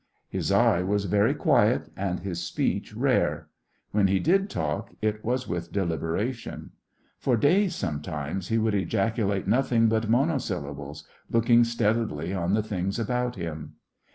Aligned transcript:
His 0.29 0.51
eye 0.51 0.81
was 0.81 1.05
very 1.05 1.35
quiet 1.35 1.91
and 1.95 2.21
his 2.21 2.41
speech 2.41 2.95
rare. 2.95 3.49
When 3.91 4.07
he 4.07 4.17
did 4.17 4.49
talk, 4.49 4.95
it 4.99 5.23
was 5.23 5.47
with 5.47 5.71
deliberation. 5.71 6.71
For 7.19 7.37
days, 7.37 7.75
sometimes, 7.75 8.47
he 8.47 8.57
would 8.57 8.73
ejaculate 8.73 9.47
nothing 9.47 9.89
but 9.89 10.09
monosyllables, 10.09 11.07
looking 11.29 11.63
steadily 11.63 12.33
on 12.33 12.55
the 12.55 12.63
things 12.63 12.97
about 12.97 13.35
him. 13.35 13.75